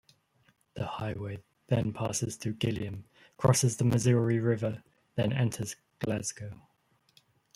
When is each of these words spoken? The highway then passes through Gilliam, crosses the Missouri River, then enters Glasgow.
The 0.73 0.83
highway 0.87 1.43
then 1.67 1.93
passes 1.93 2.35
through 2.35 2.55
Gilliam, 2.55 3.03
crosses 3.37 3.77
the 3.77 3.83
Missouri 3.85 4.39
River, 4.39 4.81
then 5.13 5.31
enters 5.31 5.75
Glasgow. 5.99 6.59